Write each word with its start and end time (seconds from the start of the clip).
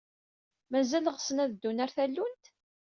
Mazal 0.71 1.05
ɣsen 1.15 1.41
ad 1.43 1.49
ddun 1.53 1.81
ɣer 1.81 1.89
tallunt? 1.95 2.43